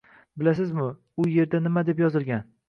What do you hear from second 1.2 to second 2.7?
yerda nima deb yozilgan?